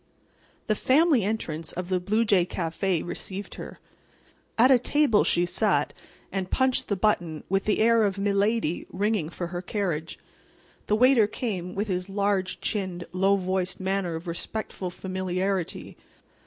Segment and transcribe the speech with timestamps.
[0.65, 3.77] The "Family Entrance" of the Blue Jay Café received her.
[4.57, 5.93] At a table she sat,
[6.31, 10.17] and punched the button with the air of milady ringing for her carriage.
[10.87, 15.97] The waiter came with his large chinned, low voiced manner of respectful familiarity.